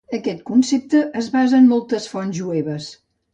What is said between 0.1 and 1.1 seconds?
Aquest concepte